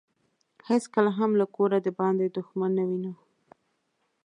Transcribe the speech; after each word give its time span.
هیڅکله 0.69 1.11
هم 1.17 1.31
له 1.39 1.45
کوره 1.55 1.77
دباندې 1.87 2.27
دښمن 2.37 2.71
نه 2.77 2.83
وينو. 2.89 3.13